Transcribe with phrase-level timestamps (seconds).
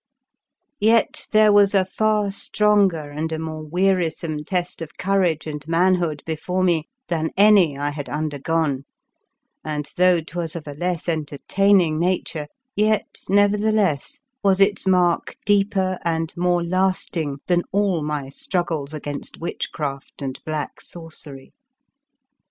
[0.79, 6.23] Yet there was a far stronger and a more wearisome test of courage and manhood
[6.25, 8.83] before me than any I had 128 The Fearsome
[9.63, 15.35] Island undergone, and, though 'twas of a less entertaining nature, yet, nevertheless, was its mark
[15.45, 21.53] deeper and more lasting than all my struggles against witchcraft and black sorcery.